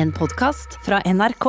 [0.00, 1.44] En podkast fra NRK.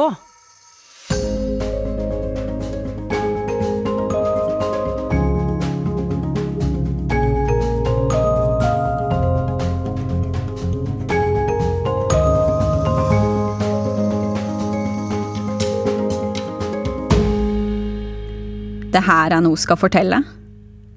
[18.91, 20.19] Det her jeg nå skal fortelle,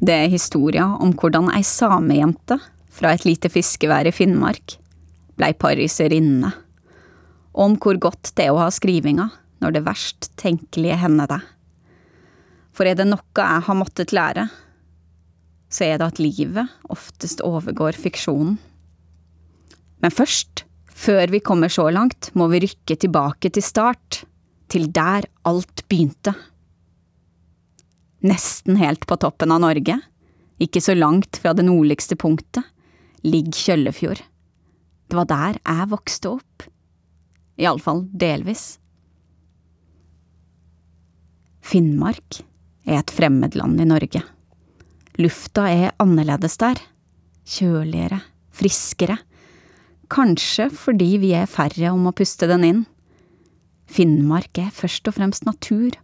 [0.02, 2.59] det er historia om hvordan ei samejente
[2.91, 4.80] fra et lite fiskevær i Finnmark
[5.39, 6.50] blei pariserinne,
[7.55, 9.29] om hvor godt det er å ha skrivinga
[9.63, 11.43] når det verst tenkelige hender deg.
[12.75, 14.49] For er det noe jeg har måttet lære,
[15.71, 18.57] så er det at livet oftest overgår fiksjonen.
[20.03, 24.25] Men først, før vi kommer så langt, må vi rykke tilbake til start,
[24.68, 26.35] til der alt begynte
[28.25, 29.99] nesten helt på toppen av Norge,
[30.63, 32.64] ikke så langt fra det nordligste punktet,
[33.25, 34.22] ligger Kjøllefjord.
[35.08, 36.64] Det var der jeg vokste opp.
[37.61, 38.78] Iallfall delvis.
[41.64, 42.41] Finnmark
[42.84, 44.22] er et fremmedland i Norge.
[45.20, 46.80] Lufta er annerledes der.
[47.47, 48.20] Kjøligere,
[48.55, 49.19] friskere.
[50.12, 52.82] Kanskje fordi vi er færre om å puste den inn.
[53.91, 55.94] Finnmark er først og fremst natur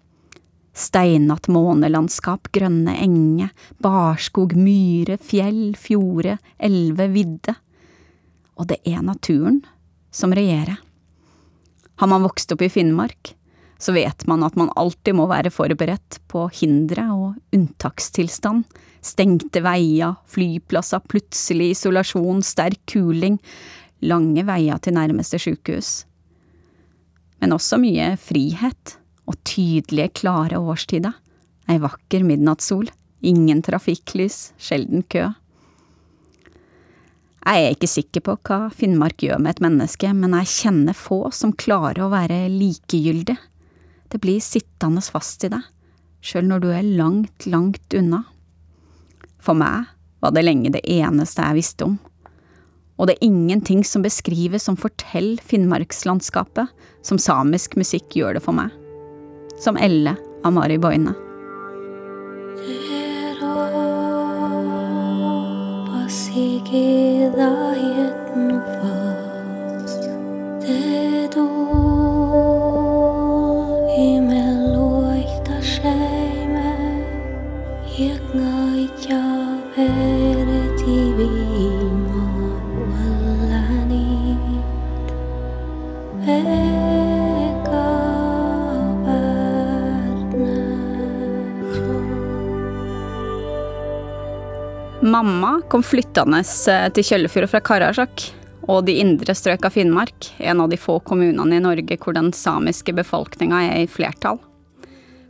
[0.80, 3.50] Steinat månelandskap, grønne enger,
[3.82, 7.56] barskog, myre, fjell, fjorde, elve, vidde.
[8.54, 9.60] Og det er naturen
[10.14, 10.78] som regjerer.
[12.00, 13.34] Har man vokst opp i Finnmark,
[13.76, 18.64] så vet man at man alltid må være forberedt på hindre og unntakstilstand,
[19.04, 23.36] stengte veier, flyplasser, plutselig isolasjon, sterk kuling,
[24.00, 25.90] lange veier til nærmeste sykehus.
[27.44, 28.96] Men også mye frihet
[29.28, 31.12] og tydelige, klare årstider.
[31.68, 32.88] Ei vakker midnattssol,
[33.20, 35.28] ingen trafikklys, sjelden kø.
[37.50, 41.32] Jeg er ikke sikker på hva Finnmark gjør med et menneske, men jeg kjenner få
[41.34, 43.34] som klarer å være likegyldig.
[44.10, 45.64] Det blir sittende fast i deg,
[46.22, 48.22] sjøl når du er langt, langt unna.
[49.42, 49.90] For meg
[50.22, 51.96] var det lenge det eneste jeg visste om.
[53.00, 56.70] Og det er ingenting som beskrives som forteller Finnmarkslandskapet,
[57.02, 58.70] som samisk musikk gjør det for meg
[59.60, 61.29] som Elle av Mari Boine.
[66.10, 70.02] seeking the hidden past.
[95.20, 98.22] Mamma kom flyttende eh, til Kjøllefjord fra Karasjok
[98.72, 102.30] og de indre strøk av Finnmark, en av de få kommunene i Norge hvor den
[102.32, 104.40] samiske befolkninga er i flertall.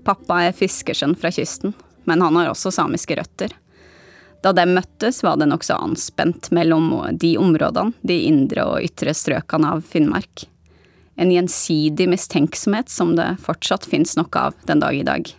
[0.07, 1.75] Pappa er fiskersønn fra kysten,
[2.07, 3.59] men han har også samiske røtter.
[4.47, 9.75] Da de møttes, var det nokså anspent mellom de områdene, de indre og ytre strøkene
[9.75, 10.47] av Finnmark.
[11.19, 15.35] En gjensidig mistenksomhet som det fortsatt fins noe av den dag i dag.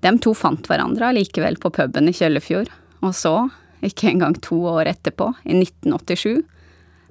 [0.00, 3.36] De to fant hverandre allikevel på puben i Kjøllefjord, og så,
[3.82, 6.42] ikke engang to år etterpå, i 1987,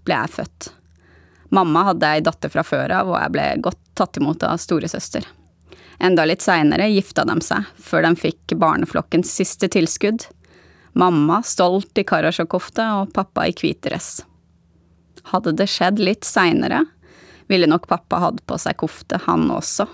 [0.07, 0.72] ble jeg født.
[1.52, 5.25] Mamma hadde ei datter fra før av, og jeg ble godt tatt imot av storesøster.
[6.02, 10.25] Enda litt seinere gifta de seg, før de fikk barneflokkens siste tilskudd.
[10.97, 14.23] Mamma stolt i karasjokkofte og pappa i hvit dress.
[15.29, 16.85] Hadde det skjedd litt seinere,
[17.52, 19.85] ville nok pappa hatt på seg kofte, han også.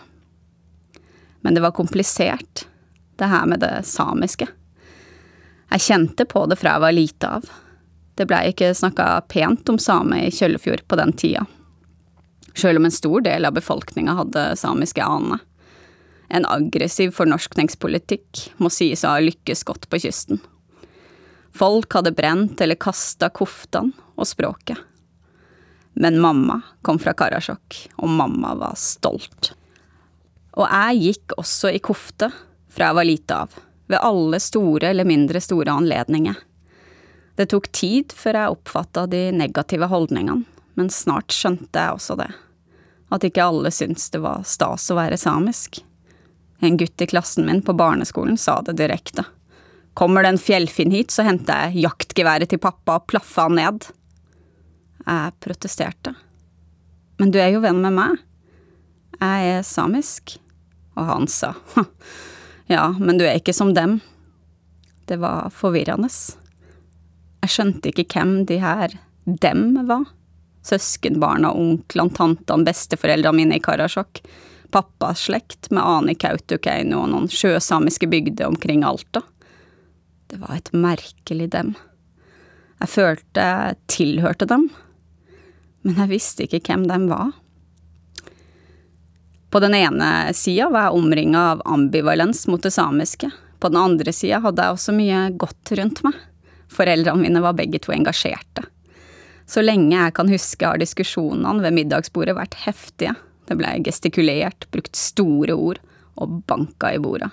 [1.42, 2.68] Men det var komplisert,
[3.18, 4.48] det her med det samiske.
[5.68, 7.48] Jeg kjente på det fra jeg var lite av.
[8.18, 11.44] Det blei ikke snakka pent om same i Kjøllefjord på den tida.
[12.58, 15.44] Sjøl om en stor del av befolkninga hadde samiske aner.
[16.34, 20.42] En aggressiv fornorskningspolitikk må sies å ha lykkes godt på kysten.
[21.58, 24.80] Folk hadde brent eller kasta koftene og språket.
[25.98, 29.54] Men mamma kom fra Karasjok, og mamma var stolt.
[30.58, 32.30] Og jeg gikk også i kofte
[32.70, 33.56] fra jeg var lite av
[33.88, 36.36] ved alle store eller mindre store anledninger.
[37.38, 40.44] Det tok tid før jeg oppfatta de negative holdningene,
[40.78, 42.32] men snart skjønte jeg også det.
[43.14, 45.80] At ikke alle syntes det var stas å være samisk.
[46.60, 49.24] En gutt i klassen min på barneskolen sa det direkte.
[49.98, 53.88] Kommer det en fjellfinn hit, så henter jeg jaktgeværet til pappa og plaffer han ned.
[55.06, 56.14] Jeg protesterte.
[57.18, 58.18] Men du er jo venn med meg.
[59.18, 60.36] Jeg er samisk.
[60.98, 61.54] Og han sa
[62.68, 64.00] Ja, men du er ikke som dem.
[65.08, 66.10] Det var forvirrende.
[67.44, 68.98] Jeg skjønte ikke hvem de her
[69.28, 70.04] dem var,
[70.68, 74.20] søskenbarna, onklene, tantene, besteforeldrene mine i Karasjok,
[74.72, 79.24] pappas slekt med Ani Kautokeino og noen sjøsamiske bygder omkring Alta.
[80.28, 81.74] Det var et merkelig dem.
[82.82, 84.68] Jeg følte jeg tilhørte dem,
[85.88, 87.32] men jeg visste ikke hvem dem var.
[89.50, 93.30] På den ene sida var jeg omringa av ambivalens mot det samiske.
[93.60, 96.18] På den andre sida hadde jeg også mye godt rundt meg.
[96.68, 98.66] Foreldrene mine var begge to engasjerte.
[99.48, 103.16] Så lenge jeg kan huske har diskusjonene ved middagsbordet vært heftige.
[103.48, 105.80] Det ble gestikulert, brukt store ord
[106.20, 107.30] og banka i bordet.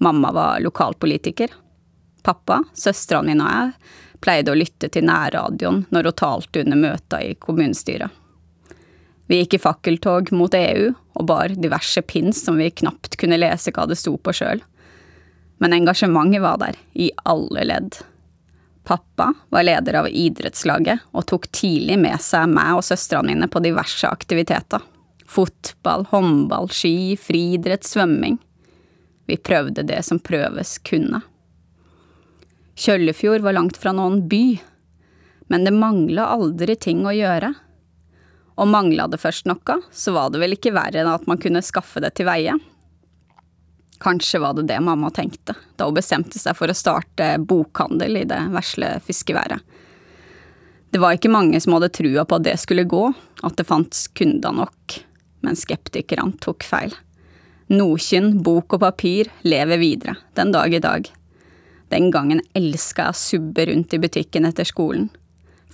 [0.00, 1.52] Mamma var lokalpolitiker.
[2.24, 7.20] Pappa, søstrene mine og jeg pleide å lytte til nærradioen når hun talte under møta
[7.22, 8.08] i kommunestyret.
[9.28, 13.72] Vi gikk i fakkeltog mot EU og bar diverse pins som vi knapt kunne lese
[13.74, 14.62] hva det sto på sjøl.
[15.58, 17.98] Men engasjementet var der, i alle ledd.
[18.88, 23.60] Pappa var leder av idrettslaget og tok tidlig med seg meg og søstrene mine på
[23.60, 24.80] diverse aktiviteter.
[25.28, 28.38] Fotball, håndball, ski, friidrett, svømming.
[29.28, 31.20] Vi prøvde det som prøves kunne.
[32.78, 34.56] Kjøllefjord var langt fra noen by,
[35.52, 37.52] men det mangla aldri ting å gjøre.
[38.58, 41.62] Og mangla det først noe, så var det vel ikke verre enn at man kunne
[41.62, 42.56] skaffe det til veie.
[44.02, 48.26] Kanskje var det det mamma tenkte da hun bestemte seg for å starte bokhandel i
[48.30, 49.62] det vesle fiskeværet.
[50.90, 53.02] Det var ikke mange som hadde trua på at det skulle gå,
[53.44, 54.96] at det fantes kunder nok,
[55.44, 56.94] men skeptikerne tok feil.
[57.68, 61.10] Nokinn, bok og papir lever videre, den dag i dag.
[61.92, 65.10] Den gangen elska jeg å subbe rundt i butikken etter skolen.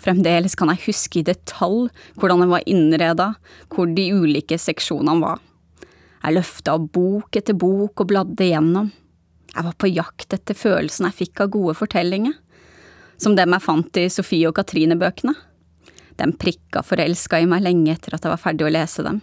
[0.00, 1.88] Fremdeles kan jeg huske i detalj
[2.18, 3.32] hvordan den var innreda,
[3.72, 5.42] hvor de ulike seksjonene var.
[6.24, 8.90] Jeg løfta bok etter bok og bladde gjennom.
[9.54, 12.34] Jeg var på jakt etter følelsen jeg fikk av gode fortellinger,
[13.20, 15.34] som dem jeg fant i Sofie og Katrine-bøkene.
[16.18, 19.20] De prikka forelska i meg lenge etter at jeg var ferdig å lese dem.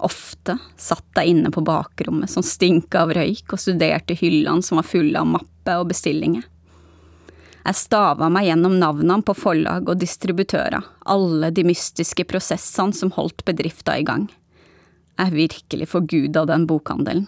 [0.00, 4.88] Ofte satt jeg inne på bakrommet som stinka av røyk og studerte hyllene som var
[4.88, 6.46] fulle av mapper og bestillinger.
[7.64, 13.44] Jeg stava meg gjennom navnene på forlag og distributører, alle de mystiske prosessene som holdt
[13.48, 14.28] bedrifta i gang.
[15.20, 17.26] Jeg virkelig forguda den bokhandelen.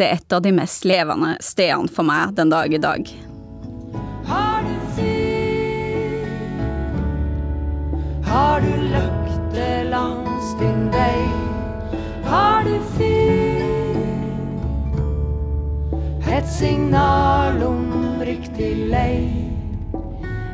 [0.00, 3.12] Det er et av de mest levende stedene for meg den dag i dag.
[4.30, 6.26] Har du fyr?
[8.32, 11.42] Har du løkte langs din vei?
[12.32, 13.62] har du fyr.
[16.36, 19.26] Et signal om riktig lei.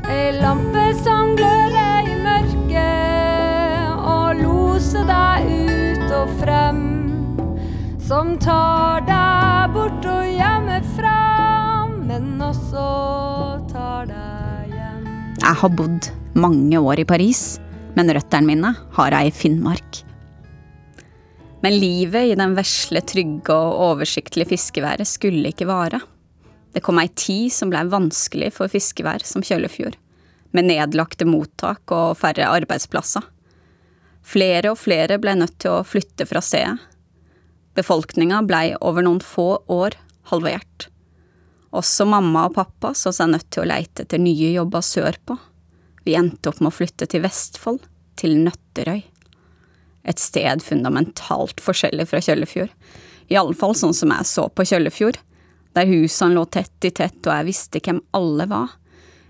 [0.09, 6.82] Ei lampe som gløder i mørket og loser deg ut og frem.
[8.09, 11.17] Som tar deg bort og hjemmefra,
[12.09, 12.88] men også
[13.69, 15.06] tar deg hjem.
[15.44, 17.59] Jeg har bodd mange år i Paris,
[17.99, 20.05] men røttene mine har jeg i Finnmark.
[21.61, 26.00] Men livet i den vesle, trygge og oversiktlige fiskeværet skulle ikke vare.
[26.75, 29.97] Det kom ei tid som blei vanskelig for fiskevær som Kjøllefjord,
[30.53, 33.25] med nedlagte mottak og færre arbeidsplasser.
[34.29, 36.76] Flere og flere blei nødt til å flytte fra stedet.
[37.79, 39.97] Befolkninga blei over noen få år
[40.32, 40.88] halvert.
[41.73, 45.37] Også mamma og pappa så seg nødt til å leite etter nye jobber sørpå.
[46.05, 47.85] Vi endte opp med å flytte til Vestfold,
[48.19, 49.05] til Nøtterøy
[50.09, 52.72] et sted fundamentalt forskjellig fra Kjøllefjord.
[53.29, 55.19] I alle fall sånn som jeg så på Kjøllefjord,
[55.79, 58.75] der husene lå tett i tett og jeg visste hvem alle var.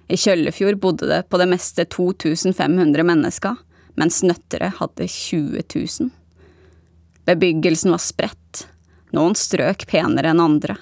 [0.09, 3.59] I Kjøllefjord bodde det på det meste 2500 mennesker,
[4.01, 6.11] mens Nøtterøy hadde 20 000.
[7.29, 8.63] Bebyggelsen var spredt,
[9.13, 10.79] noen strøk penere enn andre.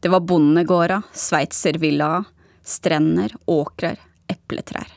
[0.00, 2.24] Det var bondegårder, sveitservillaer,
[2.64, 4.00] strender, åkrer,
[4.32, 4.88] epletrær.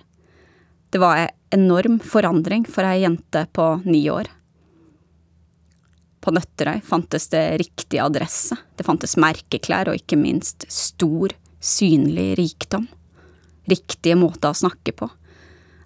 [0.93, 4.29] Det var enorm forandring for ei jente på ni år.
[6.23, 12.87] På Nøtterøy fantes det riktig adresse, det fantes merkeklær og ikke minst stor, synlig rikdom.
[13.67, 15.09] Riktige måter å snakke på.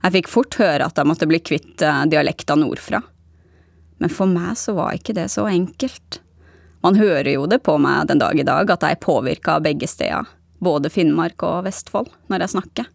[0.03, 3.01] Jeg fikk fort høre at jeg måtte bli kvitt eh, dialekta nordfra.
[3.97, 6.19] Men for meg så var ikke det så enkelt.
[6.85, 9.65] Man hører jo det på meg den dag i dag at jeg er påvirka av
[9.65, 10.29] begge steder,
[10.61, 12.91] både Finnmark og Vestfold, når jeg snakker.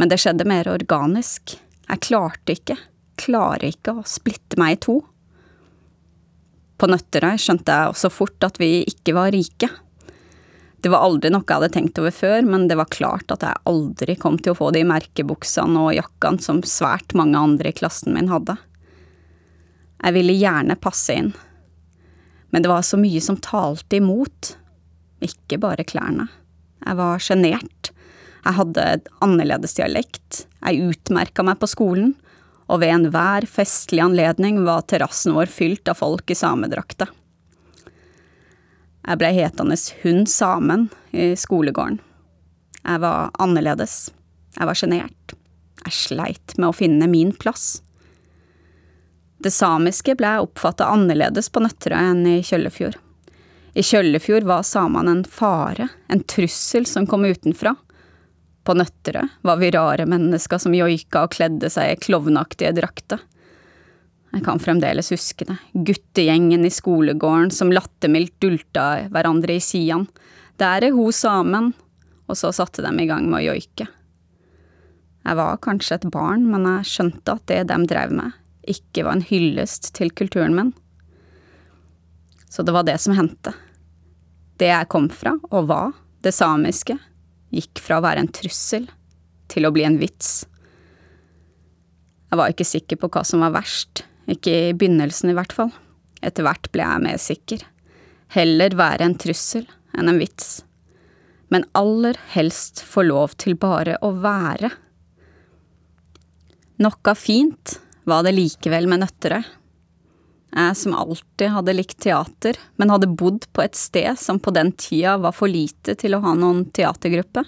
[0.00, 1.58] Men det skjedde mer organisk.
[1.88, 2.78] Jeg klarte ikke,
[3.20, 4.98] klarer ikke å splitte meg i to.
[6.78, 9.70] På Nøtterøy skjønte jeg også fort at vi ikke var rike.
[10.78, 13.62] Det var aldri noe jeg hadde tenkt over før, men det var klart at jeg
[13.66, 18.14] aldri kom til å få de merkebuksene og jakkene som svært mange andre i klassen
[18.14, 18.54] min hadde.
[19.98, 21.32] Jeg ville gjerne passe inn,
[22.54, 24.52] men det var så mye som talte imot,
[25.18, 26.28] ikke bare klærne.
[26.86, 27.94] Jeg var sjenert,
[28.46, 28.82] Jeg hadde
[29.20, 32.14] annerledes dialekt, jeg utmerka meg på skolen,
[32.68, 37.08] og ved enhver festlig anledning var terrassen vår fylt av folk i samedrakta.
[39.08, 41.96] Jeg blei hetende Hun Samen i skolegården.
[42.84, 44.10] Jeg var annerledes.
[44.58, 45.34] Jeg var sjenert.
[45.86, 47.78] Jeg sleit med å finne min plass.
[49.38, 52.98] Det samiske ble oppfatta annerledes på Nøtterøy enn i Kjøllefjord.
[53.78, 57.76] I Kjøllefjord var samene en fare, en trussel som kom utenfra.
[58.68, 63.22] På Nøtterøy var vi rare mennesker som joika og kledde seg i klovnaktige drakter.
[64.34, 70.12] Jeg kan fremdeles huske det, guttegjengen i skolegården som lattermildt dulta hverandre i sidene.
[70.60, 71.72] Der er hun samen,
[72.28, 73.88] og så satte de i gang med å joike.
[75.24, 78.36] Jeg var kanskje et barn, men jeg skjønte at det de drev med,
[78.68, 80.74] ikke var en hyllest til kulturen min.
[82.52, 83.56] Så det var det som hendte.
[84.60, 87.00] Det jeg kom fra, og var, det samiske,
[87.54, 88.86] gikk fra å være en trussel
[89.48, 90.42] til å bli en vits.
[92.28, 95.72] Jeg var ikke sikker på hva som var verst, ikke i begynnelsen i hvert fall.
[96.20, 97.62] Etter hvert ble jeg mer sikker.
[98.34, 99.64] Heller være en trussel
[99.96, 100.58] enn en vits.
[101.48, 104.70] Men aller helst få lov til bare å være.
[106.84, 107.78] Noe fint
[108.08, 109.46] var det likevel med Nøtterøy.
[110.48, 114.72] Jeg som alltid hadde likt teater, men hadde bodd på et sted som på den
[114.72, 117.44] tida var for lite til å ha noen teatergruppe,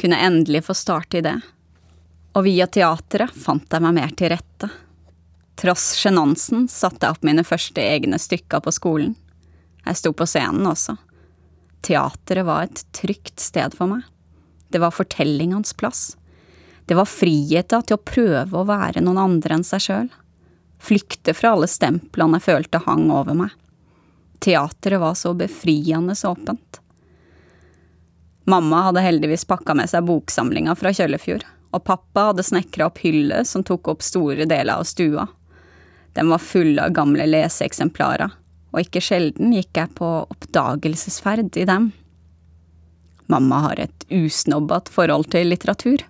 [0.00, 1.36] kunne endelig få starte i det.
[2.34, 4.70] Og via teatret fant jeg meg mer til rette.
[5.60, 9.14] Tross sjenansen satte jeg opp mine første egne stykker på skolen.
[9.84, 10.96] Jeg sto på scenen også.
[11.84, 14.02] Teatret var et trygt sted for meg.
[14.72, 16.16] Det var fortellingens plass.
[16.88, 20.12] Det var friheta til å prøve å være noen andre enn seg sjøl
[20.84, 23.52] flykte fra alle stemplene jeg følte hang over meg.
[24.44, 26.80] Teatret var så befriende så åpent.
[28.44, 33.46] Mamma hadde heldigvis pakka med seg boksamlinga fra Kjøllefjord, og pappa hadde snekra opp hyller
[33.48, 35.24] som tok opp store deler av stua.
[36.14, 38.34] Den var full av gamle leseeksemplarer,
[38.74, 41.88] og ikke sjelden gikk jeg på oppdagelsesferd i dem.
[43.32, 46.04] Mamma har et usnobbat forhold til litteratur.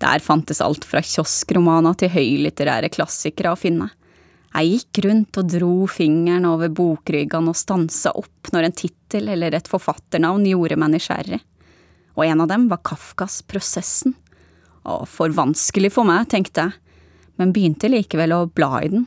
[0.00, 3.90] Der fantes alt fra kioskromaner til høylitterære klassikere å finne.
[4.50, 9.54] Jeg gikk rundt og dro fingeren over bokryggene og stansa opp når en tittel eller
[9.54, 11.38] et forfatternavn gjorde meg nysgjerrig.
[12.18, 14.16] Og en av dem var Kafkas Prosessen.
[14.82, 16.98] Å, for vanskelig for meg, tenkte jeg,
[17.38, 19.06] men begynte likevel å bla i den.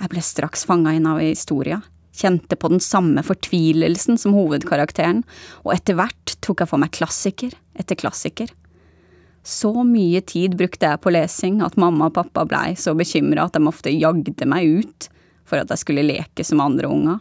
[0.00, 1.78] Jeg ble straks fanga inn av historia,
[2.16, 5.22] kjente på den samme fortvilelsen som hovedkarakteren,
[5.64, 8.50] og etter hvert tok jeg for meg klassiker etter klassiker.
[9.46, 13.54] Så mye tid brukte jeg på lesing at mamma og pappa blei så bekymra at
[13.54, 15.06] de ofte jagde meg ut
[15.46, 17.20] for at jeg skulle leke som andre unger.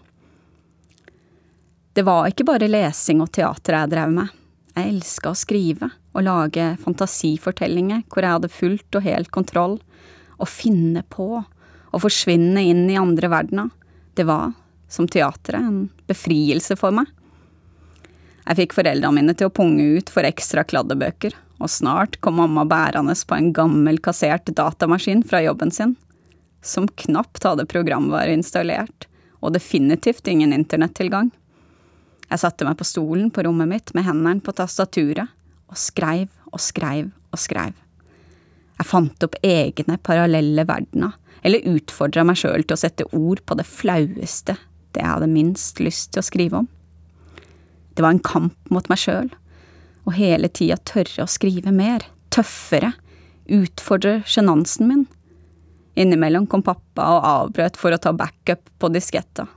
[1.94, 4.34] Det var ikke bare lesing og teater jeg drev med.
[4.74, 9.78] Jeg elska å skrive og lage fantasifortellinger hvor jeg hadde fullt og helt kontroll.
[10.42, 13.70] Å finne på og forsvinne inn i andre verdener.
[14.18, 14.58] Det var,
[14.90, 17.06] som teatret, en befrielse for meg.
[18.50, 22.66] Jeg fikk foreldrene mine til å punge ut for ekstra kladdebøker, og snart kom mamma
[22.68, 25.96] bærende på en gammel, kassert datamaskin fra jobben sin,
[26.66, 29.08] som knapt hadde programvare installert,
[29.40, 31.30] og definitivt ingen internettilgang.
[32.30, 35.30] Jeg satte meg på stolen på rommet mitt med hendene på tastaturet,
[35.70, 37.76] og skreiv og skreiv og skreiv.
[38.76, 43.58] Jeg fant opp egne parallelle verdener, eller utfordra meg sjøl til å sette ord på
[43.60, 44.58] det flaueste,
[44.96, 46.70] det jeg hadde minst lyst til å skrive om.
[47.96, 49.30] Det var en kamp mot meg sjøl,
[50.06, 52.94] og hele tida tørre å skrive mer, tøffere,
[53.46, 55.06] utfordre sjenansen min.
[55.96, 59.48] Innimellom kom pappa og avbrøt for å ta backup på disketta.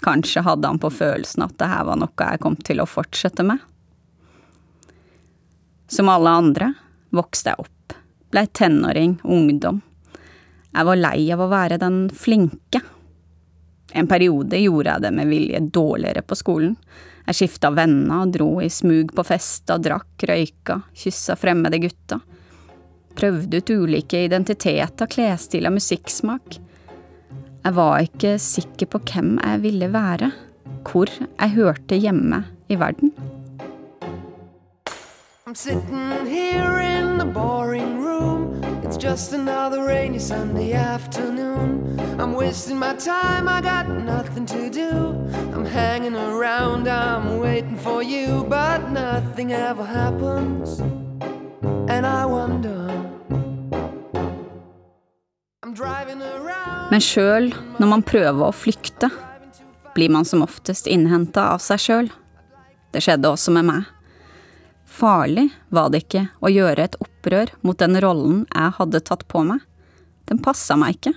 [0.00, 3.44] Kanskje hadde han på følelsen at det her var noe jeg kom til å fortsette
[3.44, 3.58] med.
[5.90, 6.72] Som alle andre
[7.12, 7.96] vokste jeg opp,
[8.30, 9.82] blei tenåring, ungdom.
[10.70, 12.80] Jeg var lei av å være den flinke.
[13.92, 16.76] En periode gjorde jeg det med vilje dårligere på skolen,
[17.28, 22.22] jeg skifta venner, dro i smug på fester, drakk, røyka, kyssa fremmede gutter.
[23.18, 26.60] Prøvde ut ulike identiteter, klesstiler, musikksmak.
[27.60, 30.30] Jeg var ikke sikker på hvem jeg ville være,
[30.88, 33.12] hvor jeg hørte hjemme i verden.
[35.46, 37.99] I'm sitting here in the boring
[39.00, 41.98] just another rainy Sunday afternoon.
[42.20, 44.90] I'm wasting my time, I got nothing to do.
[45.54, 50.80] I'm hanging around, I'm waiting for you, but nothing ever happens.
[51.88, 52.76] And I wonder.
[56.90, 59.08] Men sjøl når man prøver å flykte,
[59.94, 62.12] blir man som oftest innhenta av seg sjøl.
[62.92, 63.99] Det skjedde også med meg.
[65.00, 69.42] Farlig var det ikke å gjøre et opprør mot den rollen jeg hadde tatt på
[69.48, 69.62] meg.
[70.28, 71.14] Den passa meg ikke.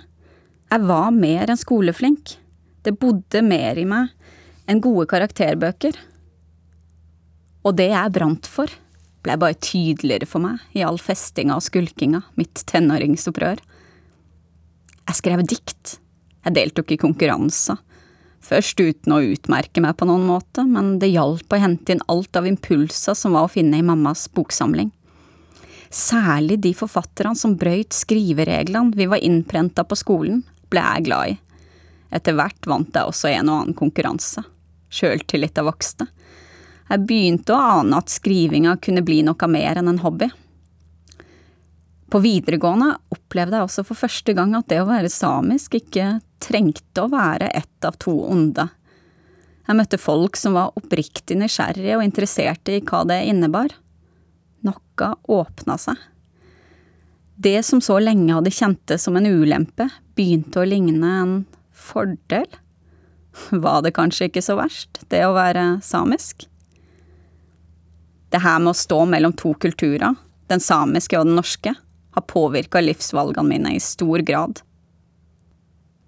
[0.71, 2.37] Jeg var mer enn skoleflink.
[2.83, 4.11] Det bodde mer i meg
[4.69, 5.97] enn gode karakterbøker.
[7.63, 8.71] Og det jeg brant for,
[9.23, 13.61] ble bare tydeligere for meg i all festinga og skulkinga, mitt tenåringsopprør.
[15.03, 15.97] Jeg skrev dikt.
[16.43, 17.79] Jeg deltok i konkurranser.
[18.43, 22.35] Først uten å utmerke meg på noen måte, men det hjalp å hente inn alt
[22.35, 24.91] av impulser som var å finne i mammas boksamling.
[25.93, 30.41] Særlig de forfatterne som brøyt skrivereglene vi var innprenta på skolen,
[30.73, 31.38] ble jeg glad i.
[32.13, 34.43] Etter hvert vant jeg også en og annen konkurranse.
[34.93, 36.09] Sjøltillita vokste.
[36.89, 40.27] Jeg begynte å ane at skrivinga kunne bli noe mer enn en hobby.
[42.13, 47.05] På videregående opplevde jeg også for første gang at det å være samisk ikke trengte
[47.05, 48.67] å være ett av to onde.
[49.63, 53.71] Jeg møtte folk som var oppriktig nysgjerrige og interesserte i hva det innebar.
[54.67, 56.00] Noe åpna seg.
[57.35, 61.38] Det som så lenge hadde kjentes som en ulempe, begynte å ligne en
[61.73, 62.47] fordel.
[63.50, 66.45] Var det kanskje ikke så verst, det å være samisk?
[68.29, 70.13] Det her med å stå mellom to kulturer,
[70.50, 71.73] den samiske og den norske,
[72.13, 74.62] har påvirka livsvalgene mine i stor grad.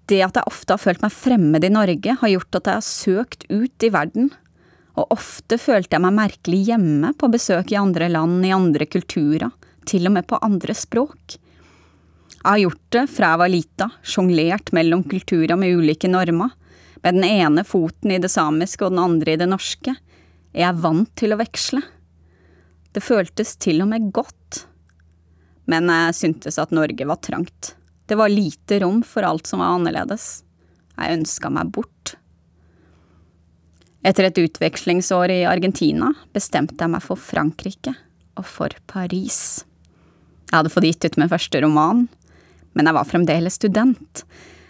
[0.06, 2.86] Det at jeg ofte har følt meg fremmed i Norge, har gjort at jeg har
[2.86, 4.30] søkt ut i verden,
[4.96, 9.50] og ofte følte jeg meg merkelig hjemme på besøk i andre land, i andre kulturer,
[9.86, 11.36] til og med på andre språk.
[12.36, 16.54] Jeg har gjort det fra jeg var lita, sjonglert mellom kulturer med ulike normer,
[17.02, 19.96] med den ene foten i det samiske og den andre i det norske,
[20.56, 21.82] Jeg er vant til å veksle.
[22.96, 24.62] Det føltes til og med godt.
[25.68, 27.74] Men jeg syntes at Norge var trangt.
[28.06, 30.44] Det var lite rom for alt som var annerledes.
[30.96, 32.14] Jeg ønska meg bort.
[34.06, 37.96] Etter et utvekslingsår i Argentina bestemte jeg meg for Frankrike
[38.38, 39.64] og for Paris.
[40.46, 42.04] Jeg hadde fått gitt ut min første roman,
[42.78, 44.22] men jeg var fremdeles student.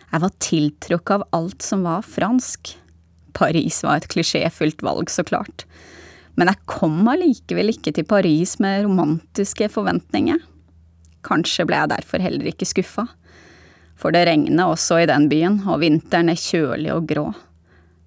[0.08, 2.72] Jeg var tiltrukket av alt som var fransk.
[3.36, 5.66] Paris var et klisjéfylt valg, så klart.
[6.40, 10.40] Men jeg kom allikevel ikke til Paris med romantiske forventninger.
[11.26, 13.04] Kanskje ble jeg derfor heller ikke skuffa.
[13.96, 17.26] For det regner også i den byen, og vinteren er kjølig og grå.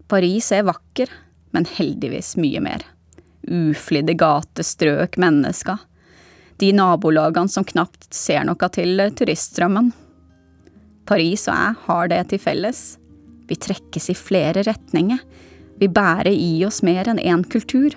[0.10, 1.10] Paris er vakker,
[1.54, 2.86] men heldigvis mye mer.
[3.50, 5.82] Uflidde gatestrøk, mennesker.
[6.60, 9.92] De nabolagene som knapt ser noe til turiststrømmen.
[11.10, 12.82] Paris og jeg har det til felles.
[13.50, 15.22] Vi trekkes i flere retninger.
[15.80, 17.96] Vi bærer i oss mer enn én kultur.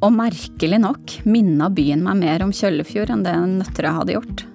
[0.00, 4.46] Og merkelig nok minna byen meg mer om Kjøllefjord enn det Nøtterøy hadde gjort.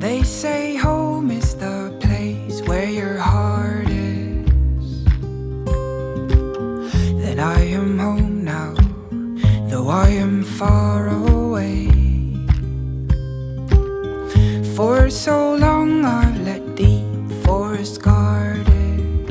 [0.00, 5.04] They say home is the place where your heart is.
[7.20, 8.72] Then I am home now,
[9.68, 11.90] though I am far away.
[14.74, 19.30] For so long I've let deep forest guard it.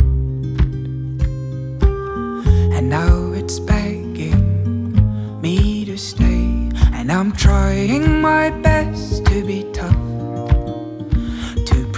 [2.77, 6.69] And now it's begging me to stay.
[6.93, 9.63] And I'm trying my best to be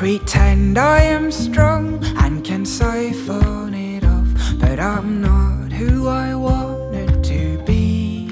[0.02, 4.30] pretend I am strong and can siphon it off.
[4.60, 8.28] But I'm not who I wanted to be.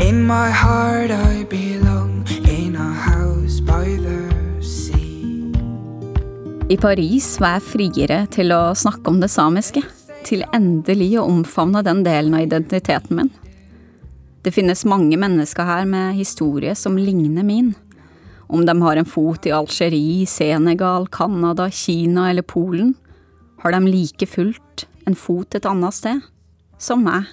[0.00, 4.32] In my heart, I belong in a house by the
[4.64, 5.52] sea.
[6.70, 9.82] I Paris var jeg friere til å snakke om det samiske.
[10.24, 13.28] Til endelig å omfavne den delen av identiteten min.
[14.40, 17.74] Det finnes mange mennesker her med historie som ligner min.
[18.48, 22.94] Om de har en fot i Algerie, Senegal, Canada, Kina eller Polen,
[23.62, 26.20] har de like fullt en fot et annet sted.
[26.78, 27.28] Som meg.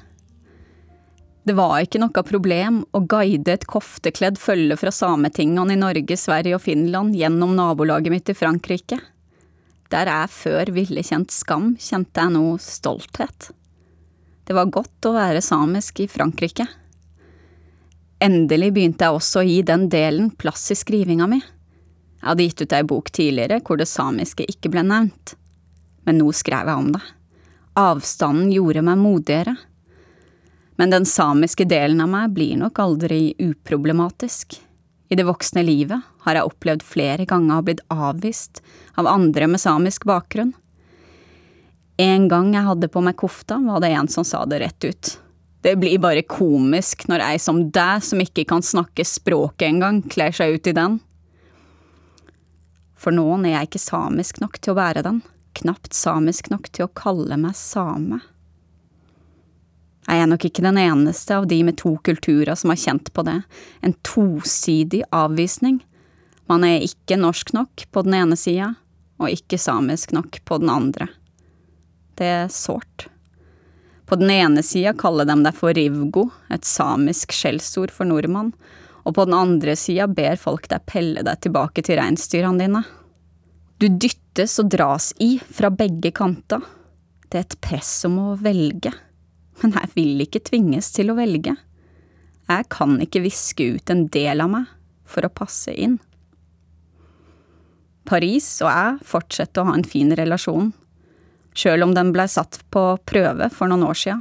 [1.46, 6.58] Det var ikke noe problem å guide et koftekledd følge fra sametingene i Norge, Sverige
[6.58, 8.98] og Finland gjennom nabolaget mitt i Frankrike.
[9.94, 13.52] Der jeg før ville kjent skam, kjente jeg nå stolthet.
[14.46, 16.66] Det var godt å være samisk i Frankrike.
[18.24, 21.42] Endelig begynte jeg også å gi den delen plass i skrivinga mi.
[21.42, 25.36] Jeg hadde gitt ut ei bok tidligere hvor det samiske ikke ble nevnt,
[26.08, 27.04] men nå skrev jeg om det.
[27.76, 29.56] Avstanden gjorde meg modigere.
[30.80, 34.58] Men den samiske delen av meg blir nok aldri uproblematisk.
[35.12, 38.64] I det voksne livet har jeg opplevd flere ganger å blitt avvist
[39.00, 40.56] av andre med samisk bakgrunn.
[42.02, 45.14] En gang jeg hadde på meg kofta, var det en som sa det rett ut.
[45.66, 50.30] Det blir bare komisk når ei som deg, som ikke kan snakke språket engang, kler
[50.30, 51.00] seg ut i den.
[52.94, 55.24] For noen er jeg ikke samisk nok til å bære den,
[55.58, 58.20] knapt samisk nok til å kalle meg same.
[60.06, 63.26] Jeg er nok ikke den eneste av de med to kulturer som har kjent på
[63.26, 63.40] det,
[63.82, 65.82] en tosidig avvisning.
[66.46, 68.76] Man er ikke norsk nok på den ene sida,
[69.18, 71.10] og ikke samisk nok på den andre.
[72.22, 73.10] Det er sårt.
[74.06, 78.54] På den ene sida kaller de deg for rivgo, et samisk skjellsord for nordmann,
[79.06, 82.84] og på den andre sida ber folk deg pelle deg tilbake til reinsdyrene dine.
[83.82, 86.62] Du dyttes og dras i fra begge kanter.
[87.30, 88.94] Det er et press om å velge
[89.62, 91.56] men jeg vil ikke tvinges til å velge.
[92.50, 94.72] Jeg kan ikke viske ut en del av meg
[95.10, 95.98] for å passe inn.
[98.06, 100.74] Paris og jeg fortsetter å ha en fin relasjon,
[101.56, 104.20] sjøl om den blei satt på prøve for noen år sia.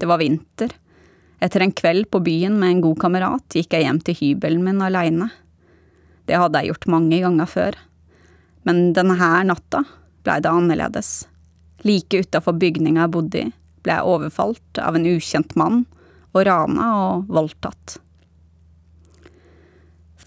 [0.00, 0.72] Det var vinter.
[1.40, 4.82] Etter en kveld på byen med en god kamerat gikk jeg hjem til hybelen min
[4.84, 5.30] aleine.
[6.28, 7.78] Det hadde jeg gjort mange ganger før.
[8.68, 9.82] Men denne her natta
[10.24, 11.10] blei det annerledes.
[11.86, 15.84] Like utafor bygninga jeg bodde i, ble jeg overfalt av en ukjent mann
[16.36, 17.96] og rana og voldtatt.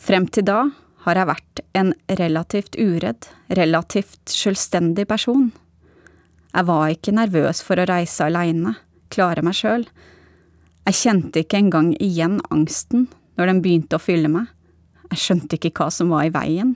[0.03, 0.65] Frem til da
[1.05, 5.51] har jeg vært en relativt uredd, relativt selvstendig person.
[6.53, 8.75] Jeg var ikke nervøs for å reise aleine,
[9.13, 9.87] klare meg sjøl.
[10.85, 13.07] Jeg kjente ikke engang igjen angsten
[13.39, 14.51] når den begynte å fylle meg.
[15.09, 16.75] Jeg skjønte ikke hva som var i veien,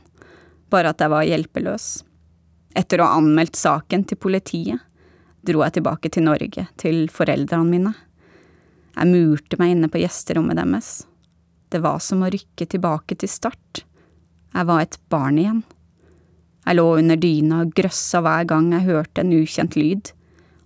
[0.73, 1.87] bare at jeg var hjelpeløs.
[2.77, 4.81] Etter å ha anmeldt saken til politiet,
[5.45, 7.93] dro jeg tilbake til Norge, til foreldrene mine.
[8.97, 11.05] Jeg murte meg inne på gjesterommet deres.
[11.69, 13.83] Det var som å rykke tilbake til start.
[14.55, 15.61] Jeg var et barn igjen.
[16.67, 20.09] Jeg lå under dyna og grøssa hver gang jeg hørte en ukjent lyd,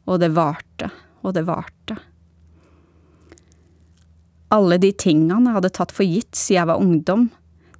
[0.09, 0.89] og det varte
[1.21, 1.99] og det varte.
[4.51, 7.27] Alle de tingene jeg hadde tatt for gitt siden jeg var ungdom,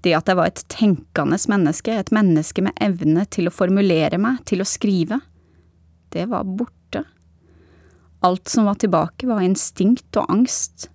[0.05, 4.39] det at jeg var et tenkende menneske, et menneske med evne til å formulere meg,
[4.49, 5.17] til å skrive,
[6.13, 7.03] det var borte.
[8.21, 10.91] Alt som var tilbake, var instinkt og angst.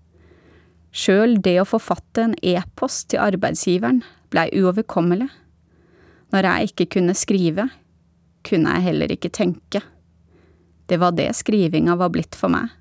[0.94, 5.28] Sjøl det å forfatte en e-post til arbeidsgiveren blei uoverkommelig.
[6.36, 7.64] Når jeg ikke kunne skrive,
[8.44, 9.80] kunne jeg heller ikke tenke.
[10.84, 12.74] Det var det skrivinga var blitt for meg,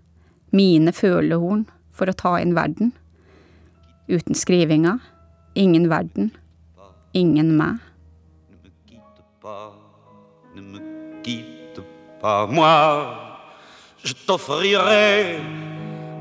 [0.51, 1.63] mine følehorn
[1.95, 2.91] for å ta inn verden.
[4.11, 4.97] Uten skrivinga,
[5.55, 6.33] ingen verden,
[7.15, 7.79] ingen meg.
[14.03, 15.39] Je t'offrirai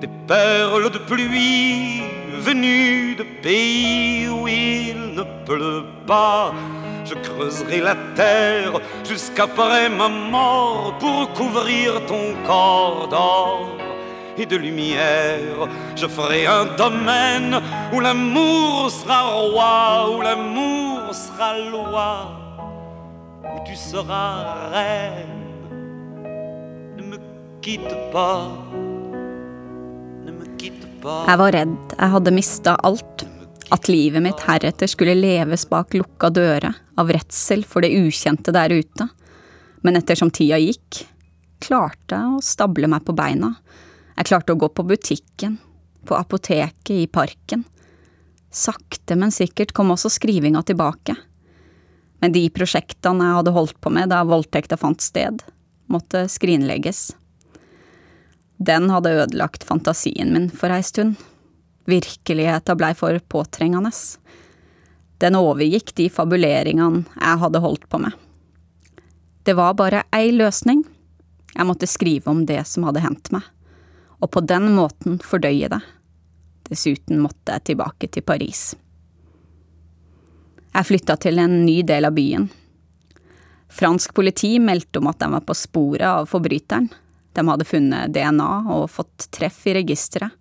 [0.00, 2.00] des perles de pluie
[2.46, 6.83] venues de pays où il ne pleut pas.
[7.04, 13.68] Je creuserai la terre jusqu'après ma mort pour couvrir ton corps d'or
[14.38, 15.68] et de lumière.
[15.96, 17.60] Je ferai un domaine
[17.92, 22.28] où l'amour sera roi, où l'amour sera loi,
[23.44, 25.34] où tu seras reine
[27.64, 27.80] Jeg
[31.38, 33.24] var redd, jeg hadde mista alt.
[33.72, 38.70] At livet mitt heretter skulle leves bak lukka dører, av redsel for det ukjente der
[38.70, 39.09] ute.
[39.83, 41.05] Men ettersom tida gikk,
[41.64, 43.55] klarte jeg å stable meg på beina.
[44.14, 45.57] Jeg klarte å gå på butikken,
[46.05, 47.64] på apoteket, i parken.
[48.55, 51.16] Sakte, men sikkert kom også skrivinga tilbake.
[52.22, 55.42] Men de prosjektene jeg hadde holdt på med da voldtekta fant sted,
[55.90, 57.11] måtte skrinlegges.
[58.57, 61.18] Den hadde ødelagt fantasien min for ei stund.
[61.84, 63.92] Virkeligheta blei for påtrengende.
[65.20, 68.12] Den overgikk de fabuleringene jeg hadde holdt på med.
[69.44, 70.84] Det var bare ei løsning.
[71.54, 73.44] Jeg måtte skrive om det som hadde hendt meg,
[74.18, 75.82] og på den måten fordøye det.
[76.70, 78.72] Dessuten måtte jeg tilbake til Paris.
[80.74, 82.48] Jeg flytta til en ny del av byen.
[83.70, 86.88] Fransk politi meldte om at de var på sporet av forbryteren.
[87.34, 90.32] De hadde funnet DNA og fått treff i registeret,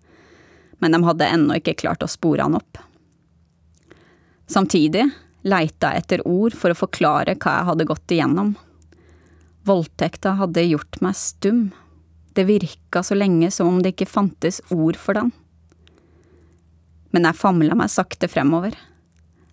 [0.78, 2.80] men de hadde ennå ikke klart å spore han opp.
[4.50, 5.06] Samtidig
[5.44, 8.54] leita jeg etter ord for å forklare hva jeg hadde gått igjennom.
[9.64, 11.64] Voldtekta hadde gjort meg stum.
[12.34, 15.32] Det virka så lenge som om det ikke fantes ord for den.
[17.14, 18.74] Men jeg famla meg sakte fremover.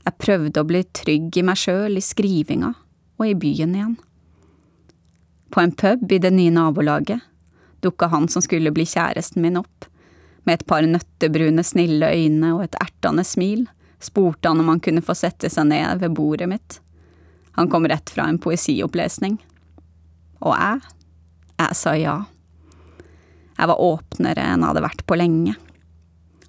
[0.02, 2.74] Jeg prøvde å bli trygg i meg sjøl, i skrivinga
[3.22, 3.98] og i byen igjen.
[5.52, 7.22] På en pub i det nye nabolaget
[7.86, 9.86] dukka han som skulle bli kjæresten min opp.
[10.44, 13.68] Med et par nøttebrune, snille øyne og et ertende smil
[14.02, 16.80] spurte han om han kunne få sette seg ned ved bordet mitt.
[17.58, 19.38] Han kom rett fra en poesiopplesning.
[20.42, 20.82] Og jeg,
[21.60, 22.16] jeg sa ja.
[23.58, 25.56] Jeg var åpnere enn jeg hadde vært på lenge.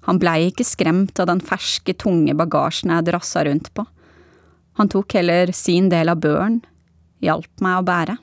[0.07, 3.85] Han blei ikke skremt av den ferske, tunge bagasjen jeg drassa rundt på.
[4.79, 6.63] Han tok heller sin del av børen,
[7.23, 8.17] hjalp meg å bære.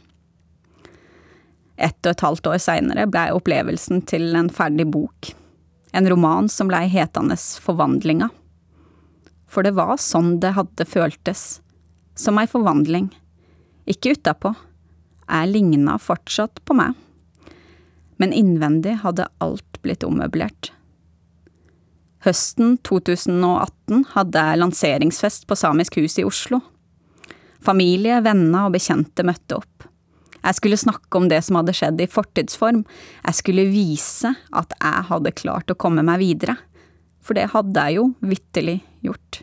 [1.81, 5.31] Ett og et halvt år seinere blei opplevelsen til en ferdig bok.
[5.93, 8.31] En roman som blei hetende Forvandlinga.
[9.51, 11.61] For det var sånn det hadde føltes.
[12.15, 13.09] Som ei forvandling.
[13.91, 14.55] Ikke utapå.
[15.27, 16.95] Jeg ligna fortsatt på meg.
[18.21, 20.71] Men innvendig hadde alt blitt ommøblert.
[22.21, 26.61] Høsten 2018 hadde jeg lanseringsfest på Samisk hus i Oslo.
[27.65, 29.87] Familie, venner og bekjente møtte opp.
[30.41, 32.83] Jeg skulle snakke om det som hadde skjedd i fortidsform,
[33.27, 36.57] jeg skulle vise at jeg hadde klart å komme meg videre,
[37.21, 39.43] for det hadde jeg jo vitterlig gjort.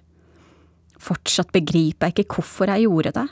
[0.98, 3.28] Fortsatt begriper jeg ikke hvorfor jeg gjorde det,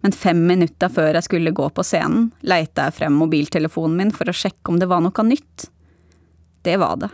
[0.00, 4.32] men fem minutter før jeg skulle gå på scenen, leita jeg frem mobiltelefonen min for
[4.32, 5.68] å sjekke om det var noe nytt.
[6.64, 7.10] Det var det.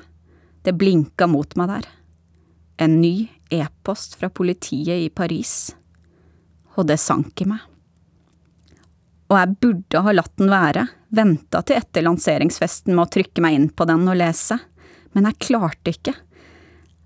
[0.62, 1.88] Det blinka mot meg der.
[2.82, 5.74] En ny e-post fra politiet i Paris.
[6.76, 7.75] Og det sank i meg
[9.26, 10.86] og jeg burde ha latt den være,
[11.16, 14.58] venta til etter lanseringsfesten med å trykke meg inn på den og lese,
[15.16, 16.14] men jeg klarte ikke.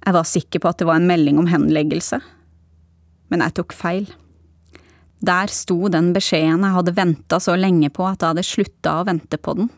[0.01, 2.21] Jeg var sikker på at det var en melding om henleggelse,
[3.31, 4.09] men jeg tok feil.
[5.21, 9.07] Der sto den beskjeden jeg hadde venta så lenge på at jeg hadde slutta å
[9.09, 9.69] vente på den.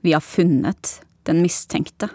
[0.00, 2.08] Vi har funnet den mistenkte.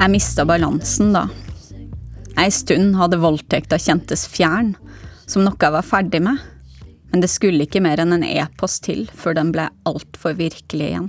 [0.00, 1.26] Jeg mista balansen da.
[2.40, 4.74] Ei stund hadde voldtekta kjentes fjern,
[5.28, 6.40] som noe jeg var ferdig med.
[7.10, 11.08] Men det skulle ikke mer enn en e-post til før den ble altfor virkelig igjen.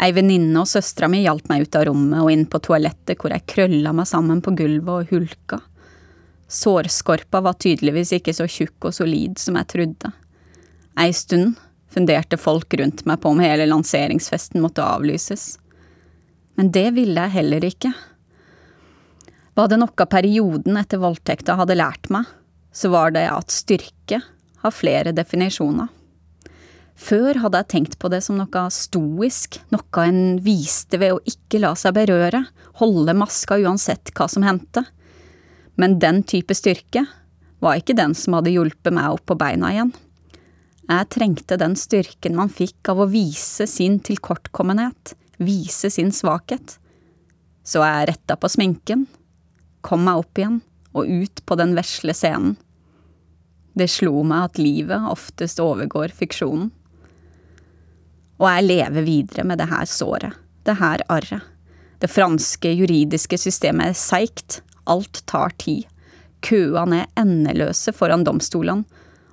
[0.00, 3.34] Ei venninne og søstera mi hjalp meg ut av rommet og inn på toalettet hvor
[3.34, 5.60] jeg krølla meg sammen på gulvet og hulka.
[6.50, 10.12] Sårskorpa var tydeligvis ikke så tjukk og solid som jeg trodde.
[10.98, 11.58] Ei stund
[11.90, 15.54] funderte folk rundt meg på om hele lanseringsfesten måtte avlyses.
[16.58, 17.92] Men det ville jeg heller ikke.
[19.54, 22.26] Var det noe perioden etter voldtekta hadde lært meg,
[22.72, 24.20] så var det at styrke
[24.60, 25.88] har flere definisjoner.
[27.00, 31.62] Før hadde jeg tenkt på det som noe stoisk, noe en viste ved å ikke
[31.62, 32.42] la seg berøre,
[32.82, 34.84] holde maska uansett hva som hendte.
[35.74, 37.04] Men den type styrke
[37.60, 39.92] var ikke den som hadde hjulpet meg opp på beina igjen.
[40.90, 46.78] Jeg trengte den styrken man fikk av å vise sin tilkortkommenhet, vise sin svakhet.
[47.62, 49.06] Så jeg retta på sminken,
[49.86, 50.58] kom meg opp igjen
[50.96, 52.56] og ut på den vesle scenen.
[53.78, 56.72] Det slo meg at livet oftest overgår fiksjonen.
[58.40, 60.34] Og jeg lever videre med det her såret,
[60.66, 61.44] det her arret.
[62.00, 65.86] Det franske juridiske systemet er seigt, alt tar tid.
[66.44, 68.86] Køene er endeløse foran domstolene,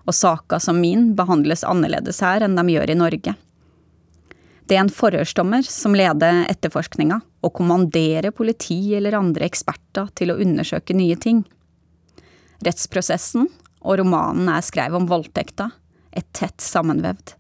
[0.08, 3.34] og saker som min behandles annerledes her enn de gjør i Norge.
[4.68, 10.38] Det er en forhørsdommer som leder etterforskninga og kommanderer politi eller andre eksperter til å
[10.44, 11.42] undersøke nye ting.
[12.64, 13.48] Rettsprosessen
[13.84, 15.70] og romanen jeg skrev om voldtekta,
[16.12, 17.36] er tett sammenvevd.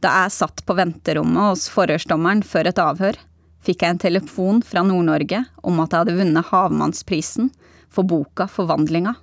[0.00, 3.18] Da jeg satt på venterommet hos forhørsdommeren før et avhør,
[3.64, 7.50] fikk jeg en telefon fra Nord-Norge om at jeg hadde vunnet Havmannsprisen
[7.92, 9.14] for boka Forvandlinga.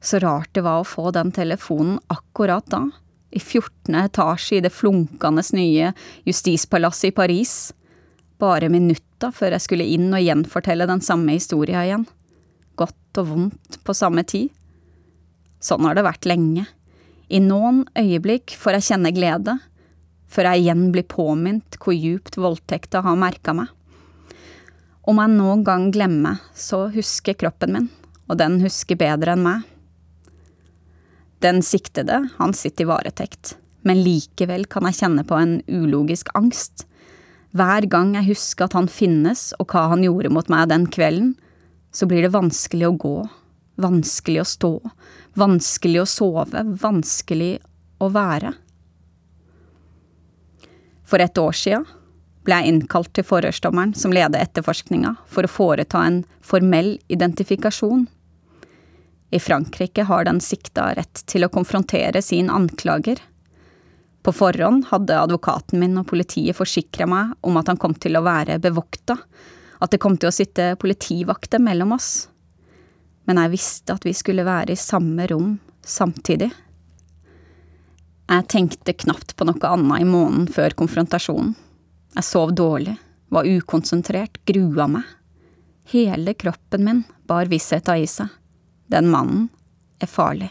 [0.00, 2.86] Så rart det var å få den telefonen akkurat da
[3.30, 3.94] i 14.
[3.94, 5.92] etasje i det flunkende nye
[6.26, 7.52] justispalasset i Paris,
[8.40, 12.06] bare minutter før jeg skulle inn og gjenfortelle den samme historia igjen.
[12.80, 14.48] Godt og vondt på samme tid.
[15.60, 16.64] Sånn har det vært lenge.
[17.30, 19.58] I noen øyeblikk får jeg kjenne glede,
[20.30, 23.70] før jeg igjen blir påminnet hvor djupt voldtekta har merka meg.
[25.10, 27.88] Om jeg noen gang glemmer, så husker kroppen min,
[28.30, 29.64] og den husker bedre enn meg.
[31.40, 36.84] Den siktede, han sitter i varetekt, men likevel kan jeg kjenne på en ulogisk angst.
[37.56, 41.32] Hver gang jeg husker at han finnes og hva han gjorde mot meg den kvelden,
[41.90, 43.16] så blir det vanskelig å gå,
[43.82, 44.74] vanskelig å stå,
[45.40, 47.54] vanskelig å sove, vanskelig
[47.98, 48.52] å være.
[51.10, 51.82] For et år sia
[52.46, 58.06] ble jeg innkalt til forhørsdommeren som leder etterforskninga, for å foreta en formell identifikasjon
[59.30, 63.20] i Frankrike har den sikta rett til å konfrontere sin anklager.
[64.22, 68.24] På forhånd hadde advokaten min og politiet forsikra meg om at han kom til å
[68.26, 69.16] være bevokta,
[69.80, 72.26] at det kom til å sitte politivakter mellom oss.
[73.24, 75.54] Men jeg visste at vi skulle være i samme rom
[75.86, 76.50] samtidig.
[78.30, 81.56] Jeg tenkte knapt på noe annet i måneden før konfrontasjonen.
[82.14, 82.94] Jeg sov dårlig,
[83.30, 85.08] var ukonsentrert, grua meg.
[85.90, 88.30] Hele kroppen min bar vissheta i seg.
[88.90, 89.48] Den mannen
[89.98, 90.50] er farlig.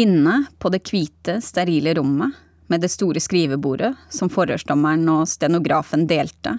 [0.00, 2.32] Inne på det hvite, sterile rommet,
[2.68, 6.54] med det store skrivebordet som forhørsdommeren og stenografen delte,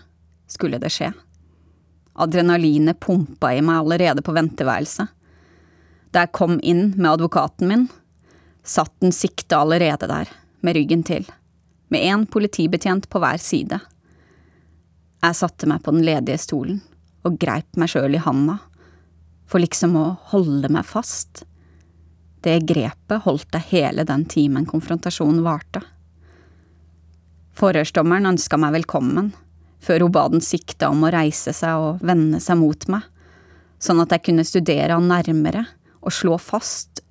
[0.50, 1.10] skulle det skje.
[2.22, 5.10] Adrenalinet pumpa i meg allerede på venteværelset.
[6.14, 7.90] Da jeg kom inn med advokaten min,
[8.64, 10.30] satt den sikta allerede der,
[10.62, 11.26] med ryggen til,
[11.88, 13.80] med én politibetjent på hver side.
[15.24, 16.82] Jeg satte meg på den ledige stolen
[17.28, 18.60] og greip meg sjøl i handa,
[19.50, 21.44] for liksom å holde meg fast.
[22.46, 25.82] Det grepet holdt jeg hele den timen konfrontasjonen varte.
[27.60, 29.34] Forhørsdommeren ønska meg velkommen,
[29.84, 33.04] før hun ba den sikta om å reise seg og vende seg mot meg,
[33.80, 35.66] sånn at jeg kunne studere han nærmere
[36.00, 37.04] og slå fast,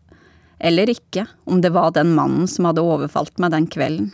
[0.59, 4.11] eller ikke, om det var den mannen som hadde overfalt meg den kvelden.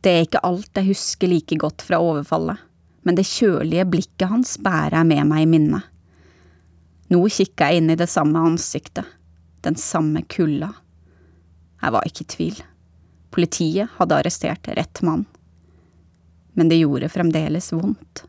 [0.00, 2.60] Det er ikke alt jeg husker like godt fra overfallet,
[3.02, 5.84] men det kjølige blikket hans bærer jeg med meg i minnet.
[7.08, 9.06] Nå kikker jeg inn i det samme ansiktet,
[9.64, 10.70] den samme kulda.
[11.82, 12.62] Jeg var ikke i tvil.
[13.34, 15.24] Politiet hadde arrestert rett mann.
[16.56, 18.24] Men det gjorde fremdeles vondt.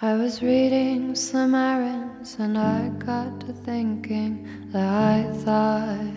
[0.00, 6.14] I was reading some errands and I got to thinking that I thought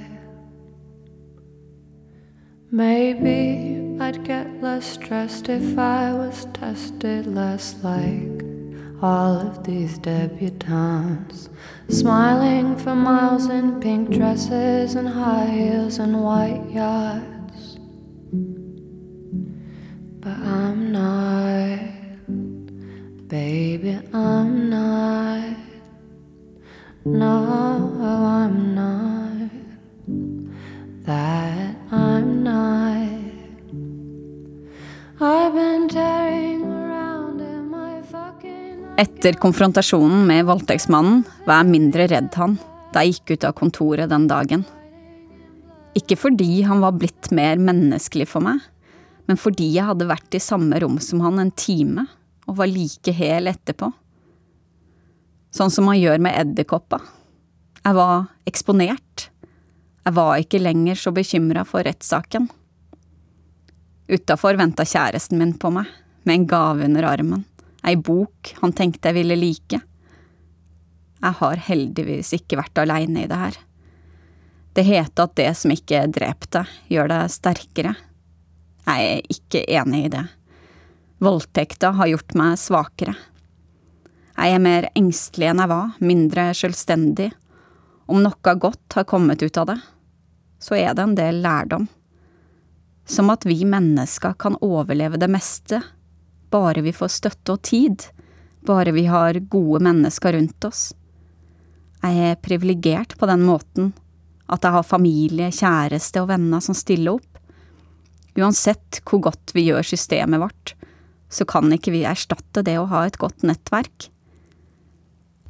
[2.69, 8.43] maybe I'd get less stressed if I was tested less like
[9.01, 11.49] all of these debutantes,
[11.89, 17.79] smiling for miles in pink dresses and high heels and white yachts.
[20.19, 22.00] But I'm not,
[23.31, 25.55] baby, I'm not.
[27.05, 27.37] No,
[28.03, 29.49] I'm not.
[31.05, 33.07] That I'm not.
[35.21, 38.83] I've been tearing around in my fucking.
[38.97, 42.59] Etter konfrontasjonen med voldtektsmannen var jeg mindre redd han
[42.91, 44.67] da jeg gikk ut av kontoret den dagen.
[45.95, 48.59] Ikke fordi han var blitt mer menneskelig for meg,
[49.31, 52.09] men fordi jeg hadde vært i samme rom som han en time
[52.51, 53.87] og var like hel etterpå.
[55.55, 56.99] Sånn som man gjør med edderkoppa.
[57.81, 59.29] Jeg var eksponert.
[60.03, 62.49] Jeg var ikke lenger så bekymra for rettssaken.
[64.11, 65.87] Utafor venta kjæresten min på meg,
[66.27, 67.45] med en gave under armen,
[67.87, 69.79] ei bok han tenkte jeg ville like.
[71.21, 73.59] Jeg har heldigvis ikke vært aleine i det her.
[74.75, 77.95] Det heter at det som ikke dreper deg, gjør deg sterkere.
[78.87, 80.25] Jeg er ikke enig i det.
[81.21, 83.13] Voldtekta har gjort meg svakere.
[84.33, 87.27] Jeg er mer engstelig enn jeg var, mindre selvstendig.
[88.09, 89.77] Om noe godt har kommet ut av det,
[90.57, 91.85] så er det en del lærdom.
[93.05, 95.83] Som at vi mennesker kan overleve det meste,
[96.49, 98.09] bare vi får støtte og tid,
[98.65, 100.89] bare vi har gode mennesker rundt oss.
[102.01, 103.93] Jeg er privilegert på den måten
[104.51, 107.41] at jeg har familie, kjæreste og venner som stiller opp.
[108.41, 110.73] Uansett hvor godt vi gjør systemet vårt,
[111.31, 114.09] så kan ikke vi erstatte det å ha et godt nettverk.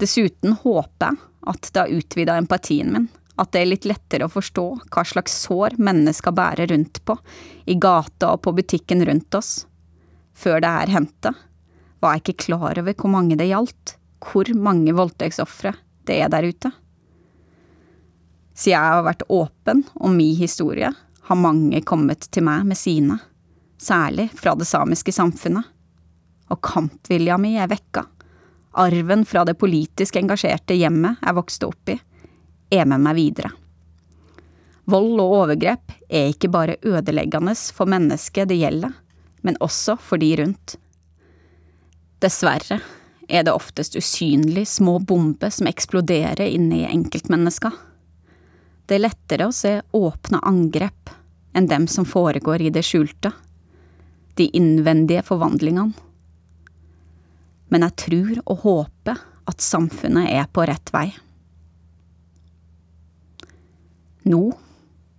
[0.02, 3.08] Dessuten håper jeg at det har utvida empatien min,
[3.42, 7.16] at det er litt lettere å forstå hva slags sår mennesker bærer rundt på,
[7.66, 9.66] i gata og på butikken rundt oss.
[10.38, 11.34] Før det her hendte,
[12.02, 15.74] var jeg ikke klar over hvor mange det gjaldt, hvor mange voldtektsofre
[16.10, 16.72] det er der ute.
[18.54, 20.92] Siden jeg har vært åpen om min historie,
[21.22, 23.18] har mange kommet til meg med sine,
[23.82, 25.71] særlig fra det samiske samfunnet.
[26.52, 28.06] Og kampvilja mi er vekka.
[28.82, 31.98] Arven fra det politisk engasjerte hjemmet jeg vokste opp i,
[32.72, 33.52] er med meg videre.
[34.92, 38.94] Vold og overgrep er ikke bare ødeleggende for mennesket det gjelder,
[39.44, 40.76] men også for de rundt.
[42.22, 42.80] Dessverre
[43.32, 47.72] er det oftest usynlig små bomber som eksploderer inni enkeltmennesker.
[48.86, 51.14] Det er lettere å se åpne angrep
[51.56, 53.32] enn dem som foregår i det skjulte,
[54.36, 55.96] de innvendige forvandlingene.
[57.72, 61.08] Men jeg tror og håper at samfunnet er på rett vei.
[64.28, 64.42] Nå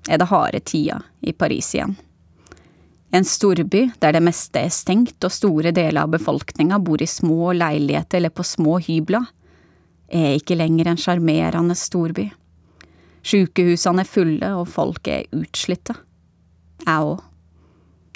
[0.09, 1.97] er det harde tider i Paris igjen.
[3.13, 7.53] En storby der det meste er stengt og store deler av befolkninga bor i små
[7.57, 9.27] leiligheter eller på små hybler,
[10.13, 12.31] er ikke lenger en sjarmerende storby.
[13.23, 15.97] Sjukehusene er fulle og folk er utslitte
[16.83, 17.21] jeg òg.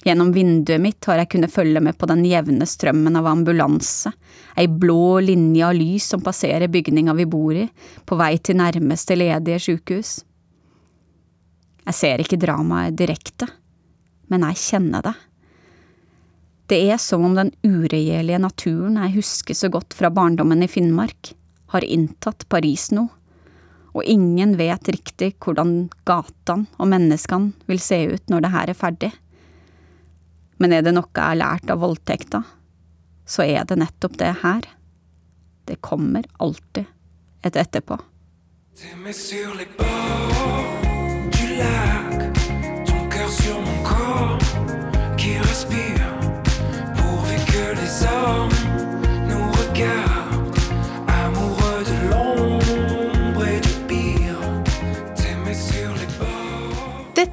[0.07, 4.12] Gjennom vinduet mitt har jeg kunnet følge med på den jevne strømmen av ambulanse,
[4.54, 7.64] ei blå linje av lys som passerer bygninga vi bor i,
[8.07, 10.12] på vei til nærmeste ledige sjukehus.
[11.88, 13.50] Jeg ser ikke dramaet direkte,
[14.30, 15.16] men jeg kjenner det.
[16.70, 21.34] Det er som om den uregjerlige naturen jeg husker så godt fra barndommen i Finnmark,
[21.74, 23.09] har inntatt Paris nå,
[23.90, 28.84] og ingen vet riktig hvordan gatene og menneskene vil se ut når det her er
[28.86, 29.16] ferdig.
[30.59, 32.42] Men er det noe jeg har lært av voldtekta,
[33.26, 34.62] så er det nettopp det her.
[35.66, 36.84] Det kommer alltid
[37.44, 37.98] et etterpå.
[39.02, 39.36] Bords du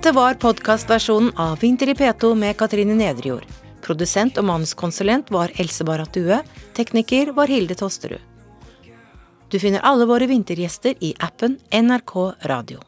[0.03, 3.45] Dette var podkastversjonen av Vinter i P2 med Katrine Nedrejord.
[3.85, 6.41] Produsent og manuskonsulent var Else Barrat Due.
[6.75, 8.19] Tekniker var Hilde Tosterud.
[9.47, 12.17] Du finner alle våre vintergjester i appen NRK
[12.51, 12.83] Radio.